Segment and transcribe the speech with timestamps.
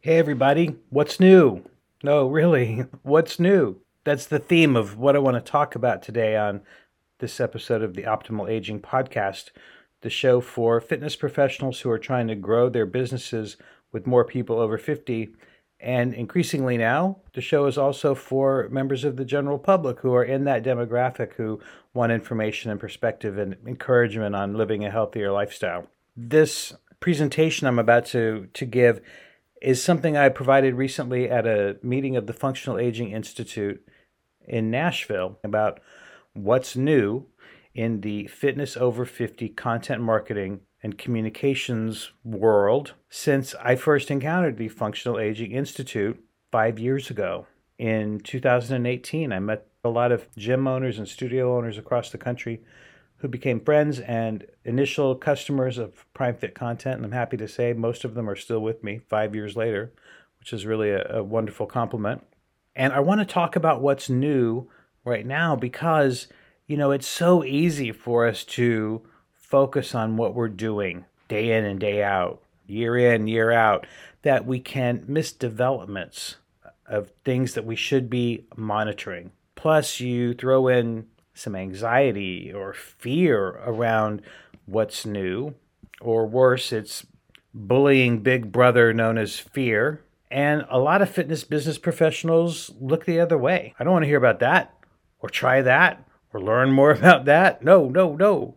[0.00, 1.64] Hey, everybody, what's new?
[2.04, 3.80] No, really, what's new?
[4.04, 6.60] That's the theme of what I want to talk about today on
[7.18, 9.50] this episode of the Optimal Aging Podcast,
[10.02, 13.56] the show for fitness professionals who are trying to grow their businesses
[13.90, 15.30] with more people over 50.
[15.80, 20.24] And increasingly now, the show is also for members of the general public who are
[20.24, 21.58] in that demographic who
[21.92, 25.88] want information and perspective and encouragement on living a healthier lifestyle.
[26.16, 29.00] This presentation I'm about to, to give
[29.60, 33.86] is something I provided recently at a meeting of the Functional Aging Institute
[34.46, 35.80] in Nashville about
[36.32, 37.26] what's new
[37.74, 44.68] in the fitness over 50 content marketing and communications world since I first encountered the
[44.68, 47.46] Functional Aging Institute five years ago.
[47.78, 52.60] In 2018, I met a lot of gym owners and studio owners across the country
[53.18, 56.96] who became friends and initial customers of Prime Fit content.
[56.96, 59.92] And I'm happy to say most of them are still with me five years later,
[60.38, 62.24] which is really a, a wonderful compliment.
[62.76, 64.68] And I want to talk about what's new
[65.04, 66.28] right now because,
[66.66, 71.64] you know, it's so easy for us to focus on what we're doing day in
[71.64, 73.86] and day out, year in, year out,
[74.22, 76.36] that we can miss developments
[76.86, 79.32] of things that we should be monitoring.
[79.56, 81.06] Plus, you throw in
[81.38, 84.22] some anxiety or fear around
[84.66, 85.54] what's new,
[86.00, 87.06] or worse, it's
[87.54, 90.04] bullying big brother known as fear.
[90.30, 93.74] And a lot of fitness business professionals look the other way.
[93.78, 94.74] I don't want to hear about that
[95.20, 97.62] or try that or learn more about that.
[97.62, 98.56] No, no, no.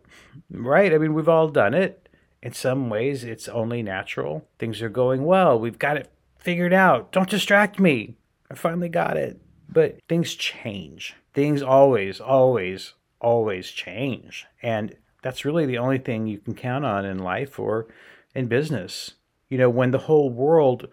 [0.50, 0.92] Right?
[0.92, 2.08] I mean, we've all done it.
[2.42, 4.46] In some ways, it's only natural.
[4.58, 5.58] Things are going well.
[5.58, 7.12] We've got it figured out.
[7.12, 8.16] Don't distract me.
[8.50, 9.40] I finally got it.
[9.68, 11.14] But things change.
[11.34, 14.46] Things always, always, always change.
[14.62, 17.86] And that's really the only thing you can count on in life or
[18.34, 19.12] in business.
[19.48, 20.88] You know, when the whole world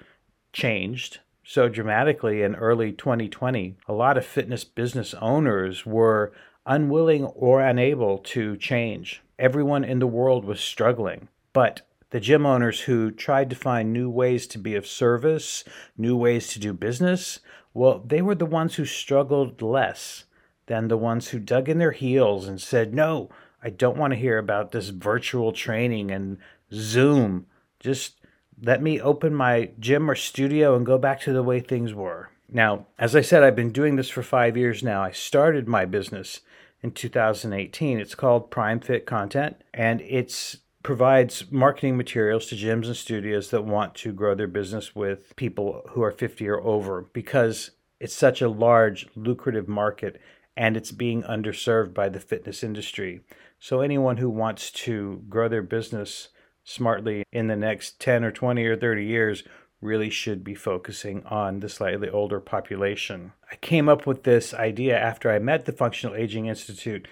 [0.53, 6.31] changed so dramatically in early 2020, a lot of fitness business owners were
[6.65, 9.21] unwilling or unable to change.
[9.39, 11.27] Everyone in the world was struggling.
[11.51, 15.63] But the gym owners who tried to find new ways to be of service,
[15.97, 17.39] new ways to do business,
[17.73, 20.25] well, they were the ones who struggled less
[20.69, 23.29] than the ones who dug in their heels and said, No,
[23.61, 26.37] I don't want to hear about this virtual training and
[26.71, 27.47] Zoom.
[27.79, 28.21] Just
[28.61, 32.29] let me open my gym or studio and go back to the way things were.
[32.47, 35.01] Now, as I said, I've been doing this for five years now.
[35.01, 36.41] I started my business
[36.81, 37.99] in 2018.
[37.99, 43.65] It's called Prime Fit Content, and it provides marketing materials to gyms and studios that
[43.65, 48.41] want to grow their business with people who are 50 or over because it's such
[48.41, 50.21] a large, lucrative market
[50.59, 53.21] and it's being underserved by the fitness industry.
[53.59, 56.27] So, anyone who wants to grow their business
[56.65, 59.43] smartly in the next 10 or 20 or 30 years
[59.81, 63.31] really should be focusing on the slightly older population.
[63.49, 67.07] I came up with this idea after I met the Functional Aging Institute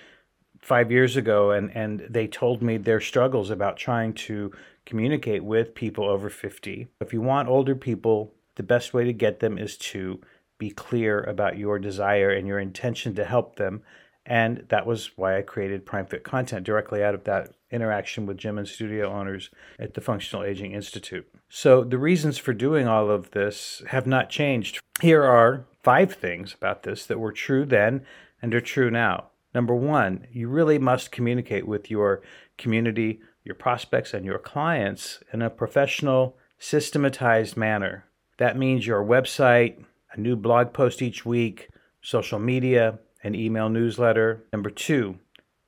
[0.60, 4.52] five years ago, and, and they told me their struggles about trying to
[4.86, 6.90] communicate with people over 50.
[7.00, 10.20] If you want older people, the best way to get them is to
[10.58, 13.84] be clear about your desire and your intention to help them.
[14.26, 18.58] And that was why I created PrimeFit content directly out of that interaction with gym
[18.58, 21.28] and studio owners at the Functional Aging Institute.
[21.50, 24.80] So the reasons for doing all of this have not changed.
[25.02, 28.06] Here are five things about this that were true then
[28.42, 29.30] and are true now.
[29.54, 32.22] Number one, you really must communicate with your
[32.58, 38.06] community, your prospects, and your clients in a professional, systematized manner.
[38.38, 39.84] That means your website,
[40.22, 41.70] new blog post each week,
[42.02, 44.44] social media, an email newsletter.
[44.54, 45.20] Number two,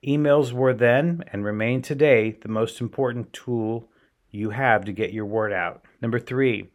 [0.05, 3.89] emails were then and remain today the most important tool
[4.31, 5.83] you have to get your word out.
[6.01, 6.69] Number three,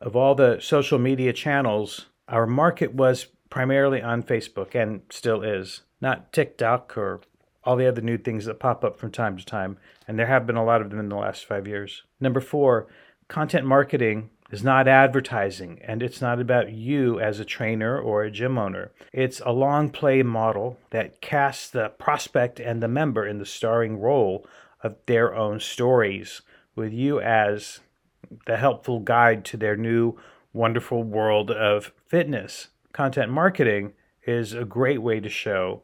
[0.00, 5.82] of all the social media channels, our market was primarily on Facebook and still is
[6.00, 7.20] not TikTok or
[7.62, 9.78] all the other new things that pop up from time to time.
[10.06, 12.02] And there have been a lot of them in the last five years.
[12.20, 12.86] Number four,
[13.28, 18.30] content marketing is not advertising and it's not about you as a trainer or a
[18.30, 18.92] gym owner.
[19.12, 23.98] It's a long play model that casts the prospect and the member in the starring
[23.98, 24.46] role
[24.80, 26.42] of their own stories
[26.76, 27.80] with you as
[28.46, 30.16] the helpful guide to their new
[30.52, 32.68] wonderful world of fitness.
[32.92, 33.92] Content marketing
[34.24, 35.82] is a great way to show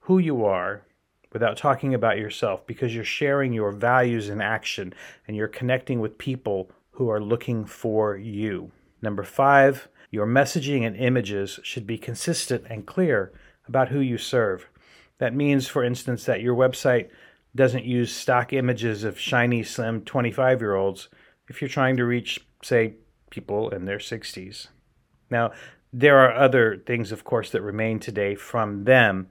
[0.00, 0.82] who you are
[1.32, 4.92] without talking about yourself because you're sharing your values in action
[5.26, 8.70] and you're connecting with people who are looking for you.
[9.00, 13.32] Number five, your messaging and images should be consistent and clear
[13.66, 14.68] about who you serve.
[15.16, 17.08] That means, for instance, that your website
[17.56, 21.08] doesn't use stock images of shiny, slim 25 year olds
[21.48, 22.96] if you're trying to reach, say,
[23.30, 24.66] people in their 60s.
[25.30, 25.52] Now,
[25.94, 29.30] there are other things, of course, that remain today from them,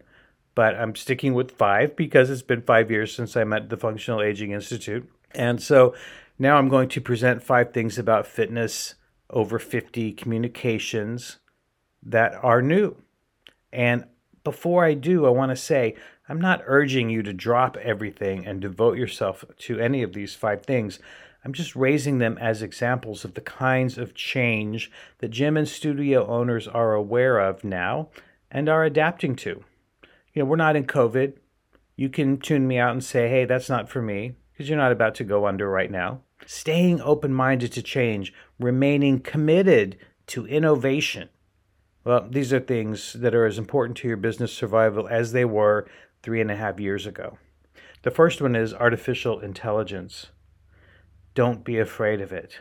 [0.56, 4.24] but I'm sticking with five because it's been five years since I met the Functional
[4.24, 5.07] Aging Institute.
[5.36, 5.94] And so
[6.40, 8.96] now I'm going to present five things about fitness
[9.30, 11.38] over 50 communications
[12.02, 12.96] that are new.
[13.72, 14.06] And
[14.44, 15.96] before I do, I want to say
[16.28, 20.64] I'm not urging you to drop everything and devote yourself to any of these five
[20.64, 21.00] things.
[21.44, 26.26] I'm just raising them as examples of the kinds of change that gym and studio
[26.28, 28.10] owners are aware of now
[28.52, 29.64] and are adapting to.
[30.34, 31.34] You know, we're not in COVID.
[31.96, 34.92] You can tune me out and say, hey, that's not for me, because you're not
[34.92, 36.22] about to go under right now.
[36.46, 39.98] Staying open minded to change, remaining committed
[40.28, 41.30] to innovation.
[42.04, 45.88] Well, these are things that are as important to your business survival as they were
[46.24, 47.38] three and a half years ago.
[48.04, 50.28] The first one is artificial intelligence
[51.40, 52.60] don't be afraid of it.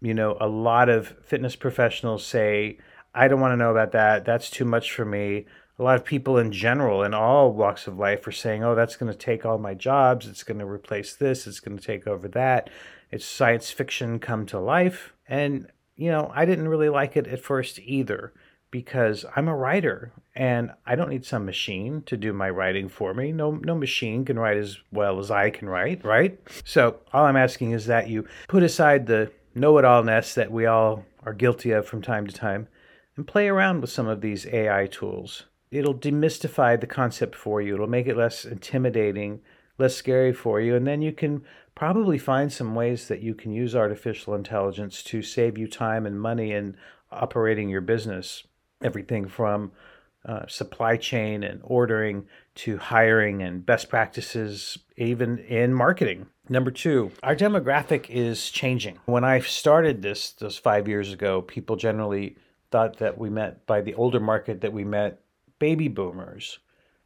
[0.00, 2.78] You know, a lot of fitness professionals say,
[3.14, 4.24] I don't want to know about that.
[4.24, 5.46] That's too much for me.
[5.78, 8.96] A lot of people in general, in all walks of life, are saying, oh, that's
[8.96, 10.26] going to take all my jobs.
[10.26, 11.46] It's going to replace this.
[11.46, 12.70] It's going to take over that.
[13.10, 15.14] It's science fiction come to life.
[15.26, 18.32] And, you know, I didn't really like it at first either
[18.72, 23.14] because I'm a writer and I don't need some machine to do my writing for
[23.14, 23.30] me.
[23.30, 26.40] No no machine can write as well as I can write, right?
[26.64, 31.34] So all I'm asking is that you put aside the know-it-allness that we all are
[31.34, 32.66] guilty of from time to time
[33.14, 35.44] and play around with some of these AI tools.
[35.72, 37.74] It'll demystify the concept for you.
[37.74, 39.40] It'll make it less intimidating,
[39.78, 41.42] less scary for you, and then you can
[41.74, 46.20] probably find some ways that you can use artificial intelligence to save you time and
[46.20, 46.76] money in
[47.10, 48.44] operating your business
[48.84, 49.72] everything from
[50.24, 56.26] uh, supply chain and ordering to hiring and best practices, even in marketing.
[56.48, 58.98] Number two, our demographic is changing.
[59.06, 62.36] When I started this those five years ago, people generally
[62.70, 65.16] thought that we meant by the older market that we meant
[65.62, 66.58] baby boomers.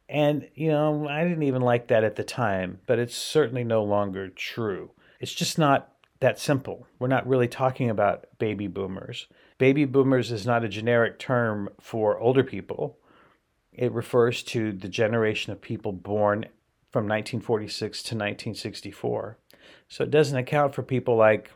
[0.09, 3.83] And, you know, I didn't even like that at the time, but it's certainly no
[3.83, 4.89] longer true.
[5.19, 6.87] It's just not that simple.
[6.97, 9.27] We're not really talking about baby boomers.
[9.59, 12.97] Baby boomers is not a generic term for older people.
[13.73, 16.47] It refers to the generation of people born
[16.91, 19.37] from 1946 to 1964.
[19.87, 21.51] So it doesn't account for people like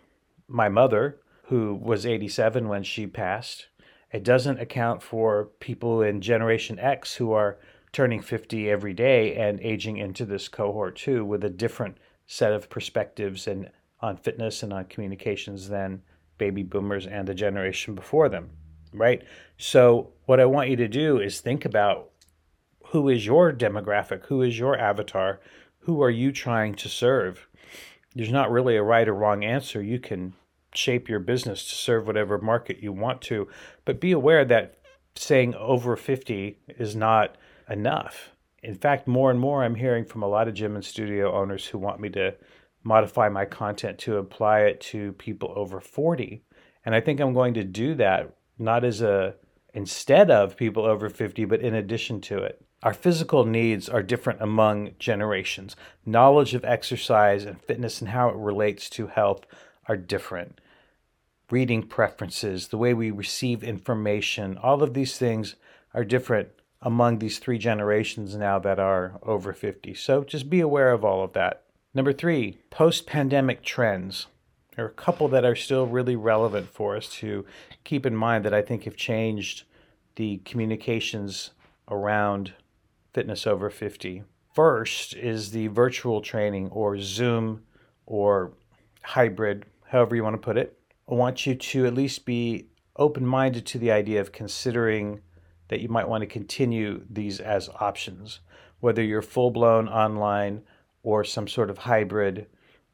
[0.47, 3.69] my mother, who was 87 when she passed.
[4.11, 7.57] It doesn't account for people in Generation X who are
[7.91, 12.69] turning 50 every day and aging into this cohort too with a different set of
[12.69, 13.69] perspectives and
[13.99, 16.01] on fitness and on communications than
[16.37, 18.49] baby boomers and the generation before them,
[18.93, 19.23] right?
[19.57, 22.09] So, what I want you to do is think about
[22.87, 25.39] who is your demographic, who is your avatar,
[25.79, 27.47] who are you trying to serve?
[28.15, 29.81] There's not really a right or wrong answer.
[29.81, 30.33] You can
[30.73, 33.47] shape your business to serve whatever market you want to,
[33.85, 34.77] but be aware that
[35.15, 37.35] saying over 50 is not
[37.69, 38.31] enough.
[38.63, 41.65] In fact, more and more I'm hearing from a lot of gym and studio owners
[41.65, 42.35] who want me to
[42.83, 46.43] modify my content to apply it to people over 40.
[46.85, 49.35] And I think I'm going to do that not as a
[49.73, 52.63] instead of people over 50, but in addition to it.
[52.83, 55.75] Our physical needs are different among generations.
[56.05, 59.45] Knowledge of exercise and fitness and how it relates to health
[59.87, 60.59] are different.
[61.49, 65.55] Reading preferences, the way we receive information, all of these things
[65.93, 66.49] are different
[66.81, 69.93] among these three generations now that are over 50.
[69.93, 71.63] So just be aware of all of that.
[71.93, 74.27] Number three, post pandemic trends.
[74.75, 77.45] There are a couple that are still really relevant for us to
[77.83, 79.63] keep in mind that I think have changed
[80.15, 81.51] the communications
[81.89, 82.53] around
[83.13, 84.23] fitness over 50.
[84.53, 87.63] First is the virtual training or Zoom
[88.05, 88.53] or
[89.01, 90.77] hybrid, however you want to put it.
[91.09, 95.21] I want you to at least be open minded to the idea of considering
[95.67, 98.41] that you might want to continue these as options,
[98.79, 100.61] whether you're full blown online
[101.03, 102.47] or some sort of hybrid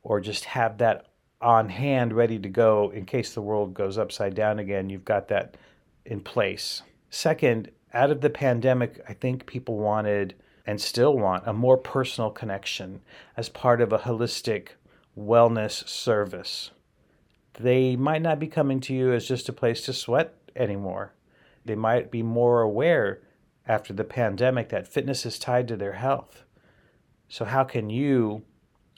[0.04, 1.08] or just have that
[1.42, 4.90] on hand ready to go in case the world goes upside down again.
[4.90, 5.58] You've got that
[6.06, 6.82] in place.
[7.10, 10.36] Second, out of the pandemic, I think people wanted
[10.66, 13.02] and still want a more personal connection
[13.38, 14.70] as part of a holistic
[15.18, 16.72] wellness service.
[17.60, 21.14] They might not be coming to you as just a place to sweat anymore.
[21.66, 23.22] They might be more aware
[23.68, 26.44] after the pandemic that fitness is tied to their health.
[27.28, 28.44] So, how can you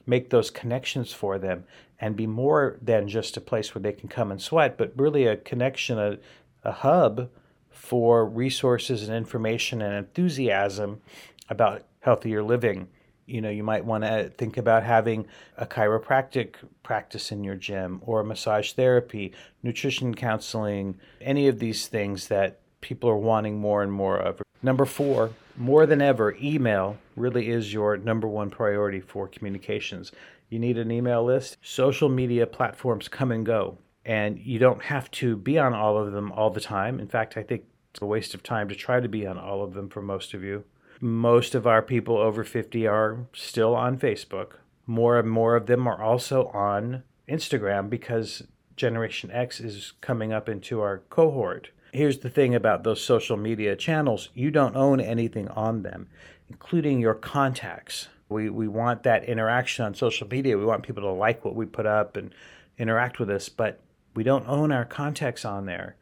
[0.06, 1.64] make those connections for them
[2.00, 5.26] and be more than just a place where they can come and sweat, but really
[5.26, 6.18] a connection, a,
[6.64, 7.30] a hub
[7.70, 11.02] for resources and information and enthusiasm
[11.50, 12.88] about healthier living
[13.29, 18.01] You know, you might want to think about having a chiropractic practice in your gym
[18.03, 23.91] or massage therapy, nutrition counseling, any of these things that people are wanting more and
[23.91, 24.41] more of.
[24.63, 30.12] Number four, more than ever, email really is your number one priority for communications.
[30.50, 31.57] You need an email list.
[31.62, 36.13] Social media platforms come and go, and you don't have to be on all of
[36.13, 37.00] them all the time.
[37.00, 39.63] In fact, I think it's a waste of time to try to be on all
[39.63, 40.63] of them for most of you.
[41.01, 44.56] Most of our people over 50 are still on Facebook.
[44.86, 48.44] More and more of them are also on Instagram because
[48.75, 51.70] Generation X is coming up into our cohort.
[51.94, 56.08] Here's the thing about those social media channels you don't own anything on them,
[56.50, 58.10] including your contacts.
[58.27, 60.58] We, we want that interaction on social media.
[60.58, 62.34] We want people to like what we put up and
[62.77, 63.79] interact with us, but
[64.15, 65.96] we don't own our contacts on there.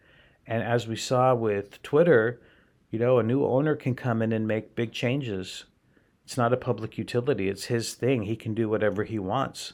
[0.46, 2.40] And as we saw with Twitter,
[2.90, 5.66] you know, a new owner can come in and make big changes.
[6.26, 8.24] It's not a public utility, it's his thing.
[8.24, 9.74] He can do whatever he wants.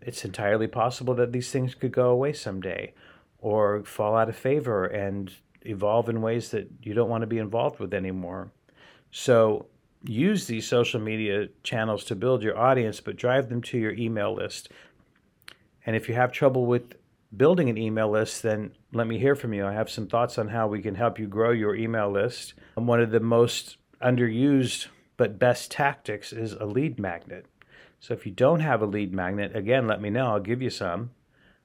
[0.00, 2.94] It's entirely possible that these things could go away someday
[3.40, 7.38] or fall out of favor and evolve in ways that you don't want to be
[7.38, 8.50] involved with anymore.
[9.10, 9.66] So
[10.04, 14.34] use these social media channels to build your audience, but drive them to your email
[14.34, 14.68] list.
[15.84, 16.94] And if you have trouble with
[17.36, 19.66] building an email list, then let me hear from you.
[19.66, 22.54] I have some thoughts on how we can help you grow your email list.
[22.76, 27.46] Um, one of the most underused but best tactics is a lead magnet.
[28.00, 30.26] So if you don't have a lead magnet, again, let me know.
[30.26, 31.10] I'll give you some.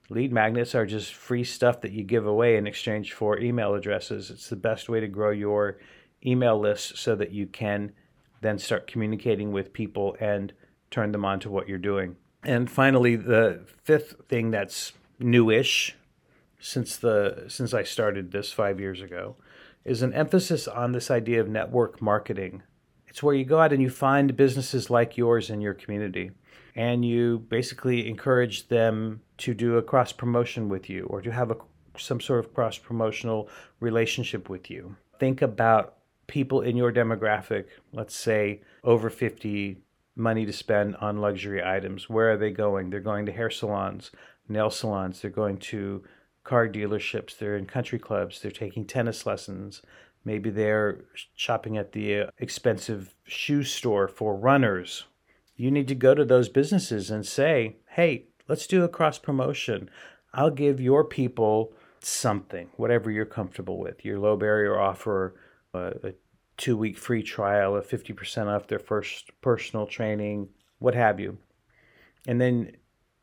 [0.10, 4.32] Lead magnets are just free stuff that you give away in exchange for email addresses.
[4.32, 5.78] It's the best way to grow your
[6.26, 7.94] email list so that you can
[8.42, 10.52] then start communicating with people and
[10.92, 12.18] turn them on to what you're doing.
[12.44, 14.94] And finally, the fifth thing that's
[15.24, 15.96] newish
[16.60, 19.36] since the since I started this 5 years ago
[19.84, 22.64] is an emphasis on this idea of network marketing.
[23.08, 26.32] It's where you go out and you find businesses like yours in your community
[26.76, 31.52] and you basically encourage them to do a cross promotion with you or to have
[31.52, 31.58] a
[31.98, 33.50] some sort of cross promotional
[33.80, 34.96] relationship with you.
[35.20, 39.78] Think about people in your demographic, let's say over 50
[40.16, 42.10] money to spend on luxury items.
[42.10, 42.90] Where are they going?
[42.90, 44.12] They're going to hair salons,
[44.48, 46.04] nail salons, they're going to
[46.44, 49.82] car dealerships, they're in country clubs, they're taking tennis lessons.
[50.26, 51.04] Maybe they're
[51.36, 55.06] shopping at the uh, expensive shoe store for runners.
[55.56, 59.90] You need to go to those businesses and say, hey, let's do a cross promotion.
[60.34, 64.04] I'll give your people something, whatever you're comfortable with.
[64.04, 65.36] Your low barrier offer,
[65.74, 66.14] uh, a
[66.58, 71.38] two week free trial, a 50% off their first personal training, what have you.
[72.28, 72.72] And then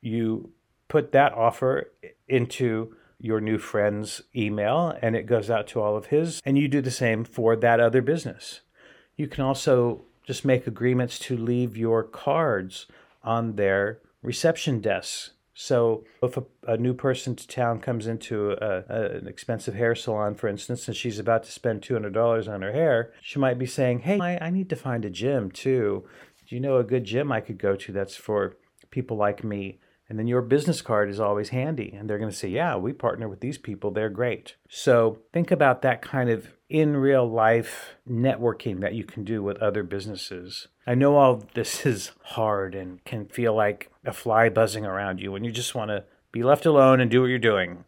[0.01, 0.53] you
[0.91, 1.91] put that offer
[2.29, 6.69] into your new friend's email and it goes out to all of his, and you
[6.69, 8.61] do the same for that other business.
[9.17, 12.87] You can also just make agreements to leave your cards
[13.23, 15.31] on their reception desks.
[15.55, 19.95] So if a, a new person to town comes into a, a, an expensive hair
[19.95, 23.67] salon, for instance, and she's about to spend $200 on her hair, she might be
[23.67, 26.05] saying, Hey, I, I need to find a gym too.
[26.49, 28.57] Do you know a good gym I could go to that's for
[28.91, 29.79] people like me?
[30.11, 31.95] And then your business card is always handy.
[31.97, 33.93] And they're going to say, yeah, we partner with these people.
[33.93, 34.57] They're great.
[34.69, 39.57] So think about that kind of in real life networking that you can do with
[39.59, 40.67] other businesses.
[40.85, 45.37] I know all this is hard and can feel like a fly buzzing around you
[45.37, 47.85] and you just want to be left alone and do what you're doing.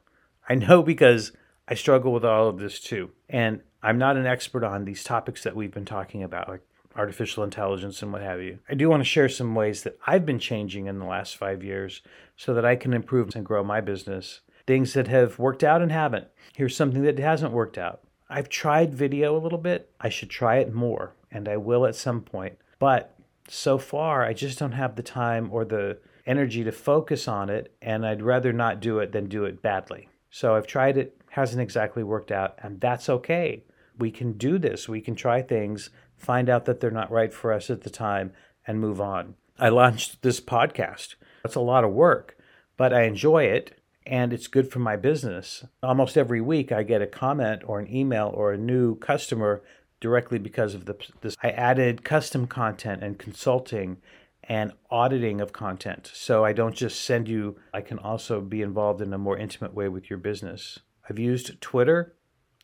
[0.49, 1.33] I know because
[1.67, 3.11] I struggle with all of this too.
[3.29, 6.63] And I'm not an expert on these topics that we've been talking about, like
[6.97, 8.59] artificial intelligence and what have you.
[8.69, 11.63] I do want to share some ways that I've been changing in the last five
[11.63, 12.03] years
[12.37, 14.41] so that I can improve and grow my business.
[14.67, 16.29] Things that have worked out and haven't.
[16.55, 18.01] Here's something that hasn't worked out.
[18.29, 19.91] I've tried video a little bit.
[20.01, 22.57] I should try it more, and I will at some point.
[22.79, 23.15] But
[23.49, 27.75] so far, I just don't have the time or the energy to focus on it,
[27.83, 30.09] and I'd rather not do it than do it badly.
[30.31, 33.65] So I've tried it, hasn't exactly worked out, and that's okay.
[33.99, 34.89] We can do this.
[34.89, 35.91] We can try things
[36.23, 38.33] find out that they're not right for us at the time,
[38.67, 39.35] and move on.
[39.59, 41.17] I launched this podcast.
[41.43, 42.39] That's a lot of work,
[42.77, 45.65] but I enjoy it and it's good for my business.
[45.83, 49.63] Almost every week, I get a comment or an email or a new customer
[50.01, 51.37] directly because of the, this.
[51.43, 53.99] I added custom content and consulting
[54.43, 56.11] and auditing of content.
[56.13, 59.73] So I don't just send you, I can also be involved in a more intimate
[59.73, 60.81] way with your business.
[61.09, 62.17] I've used Twitter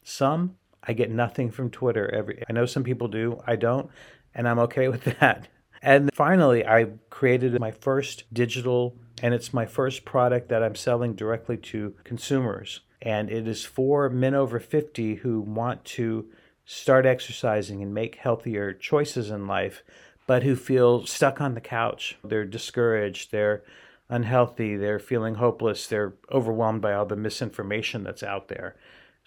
[0.02, 0.56] some.
[0.82, 3.40] I get nothing from Twitter every I know some people do.
[3.46, 3.90] I don't,
[4.34, 5.48] and I'm okay with that.
[5.82, 11.14] And finally, I created my first digital and it's my first product that I'm selling
[11.14, 12.80] directly to consumers.
[13.00, 16.26] And it is for men over 50 who want to
[16.64, 19.82] start exercising and make healthier choices in life,
[20.26, 22.18] but who feel stuck on the couch.
[22.22, 23.62] They're discouraged, they're
[24.08, 28.76] unhealthy, they're feeling hopeless, they're overwhelmed by all the misinformation that's out there.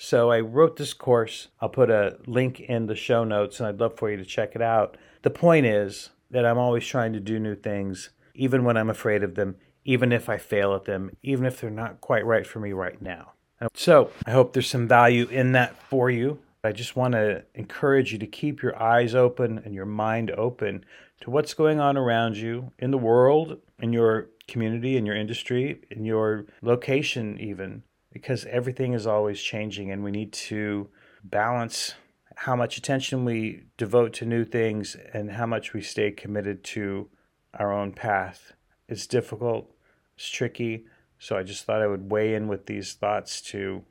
[0.03, 1.50] So I wrote this course.
[1.62, 4.55] I'll put a link in the show notes and I'd love for you to check
[4.55, 4.98] it out.
[5.22, 9.22] The point is that I'm always trying to do new things, even when I'm afraid
[9.22, 12.60] of them, even if I fail at them, even if they're not quite right for
[12.60, 13.34] me right now.
[13.75, 16.39] So I hope there's some value in that for you.
[16.63, 20.84] I just want to encourage you to keep your eyes open and your mind open
[21.22, 25.81] to what's going on around you in the world, in your community, in your industry,
[25.91, 30.89] in your location, even, because everything is always changing and we need to
[31.23, 31.95] balance
[32.35, 37.09] how much attention we devote to new things and how much we stay committed to
[37.53, 38.53] our own path.
[38.87, 39.71] It's difficult,
[40.15, 40.85] it's tricky,
[41.19, 43.83] so I just thought I would weigh in with these thoughts to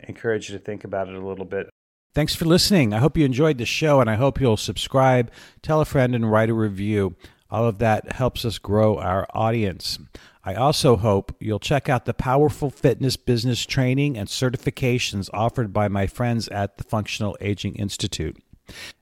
[0.00, 1.68] encourage you to think about it a little bit.
[2.14, 2.92] Thanks for listening.
[2.92, 5.30] I hope you enjoyed the show and I hope you'll subscribe,
[5.62, 7.16] tell a friend, and write a review.
[7.50, 9.98] All of that helps us grow our audience.
[10.46, 15.88] I also hope you'll check out the powerful fitness business training and certifications offered by
[15.88, 18.36] my friends at the Functional Aging Institute.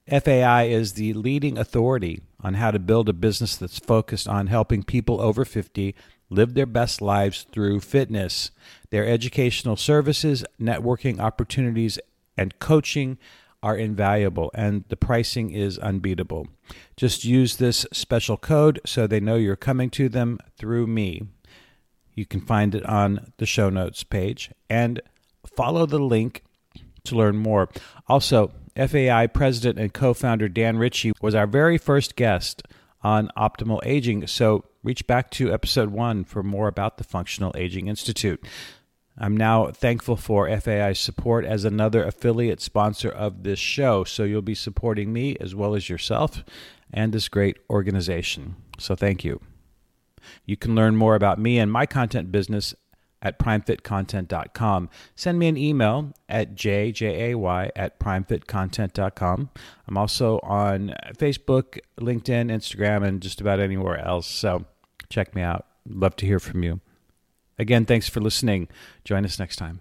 [0.09, 4.85] FAI is the leading authority on how to build a business that's focused on helping
[4.85, 5.97] people over 50
[6.31, 8.53] live their best lives through fitness.
[8.91, 11.99] Their educational services, networking opportunities,
[12.37, 13.19] and coaching
[13.63, 16.49] are invaluable, and the pricing is unbeatable.
[16.97, 21.23] Just use this special code so they know you're coming to them through me.
[22.15, 25.01] You can find it on the show notes page and
[25.47, 26.43] follow the link
[27.05, 27.69] to learn more.
[28.09, 32.63] Also, FAI president and co founder Dan Ritchie was our very first guest
[33.03, 34.27] on optimal aging.
[34.27, 38.45] So reach back to episode one for more about the Functional Aging Institute.
[39.19, 44.05] I'm now thankful for FAI's support as another affiliate sponsor of this show.
[44.05, 46.43] So you'll be supporting me as well as yourself
[46.93, 48.57] and this great organization.
[48.79, 49.41] So thank you.
[50.47, 52.75] You can learn more about me and my content business
[53.21, 54.91] at primefitcontent.com.
[55.15, 59.51] Send me an email at jjay at primefitcontent.com.
[59.87, 64.27] I'm also on Facebook, LinkedIn, Instagram, and just about anywhere else.
[64.27, 64.65] So
[65.09, 65.67] check me out.
[65.89, 66.81] Love to hear from you.
[67.63, 68.67] Again, thanks for listening.
[69.05, 69.79] Join us next time.